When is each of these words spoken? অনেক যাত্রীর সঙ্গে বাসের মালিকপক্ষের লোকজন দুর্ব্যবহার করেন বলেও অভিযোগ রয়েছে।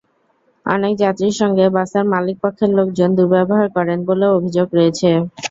অনেক 0.65 0.93
যাত্রীর 1.01 1.35
সঙ্গে 1.41 1.65
বাসের 1.75 2.05
মালিকপক্ষের 2.13 2.71
লোকজন 2.77 3.09
দুর্ব্যবহার 3.17 3.67
করেন 3.75 3.99
বলেও 4.09 4.35
অভিযোগ 4.37 4.67
রয়েছে। 4.73 5.09